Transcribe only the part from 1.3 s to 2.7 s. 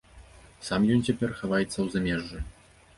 хаваецца ў замежжы.